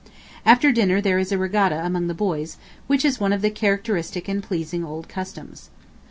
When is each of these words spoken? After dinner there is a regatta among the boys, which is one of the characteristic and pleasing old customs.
After 0.47 0.71
dinner 0.71 0.99
there 0.99 1.19
is 1.19 1.31
a 1.31 1.37
regatta 1.37 1.85
among 1.85 2.07
the 2.07 2.15
boys, 2.15 2.57
which 2.87 3.05
is 3.05 3.19
one 3.19 3.31
of 3.31 3.43
the 3.43 3.51
characteristic 3.51 4.27
and 4.27 4.41
pleasing 4.41 4.83
old 4.83 5.07
customs. 5.07 5.69